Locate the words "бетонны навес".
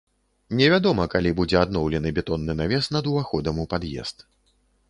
2.21-2.91